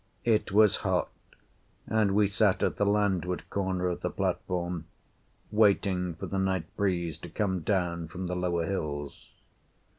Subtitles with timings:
[0.25, 1.09] It was hot,
[1.85, 4.85] and we sat at the landward corner of the platform,
[5.51, 9.29] waiting for the night breeze to come down from the lower hills.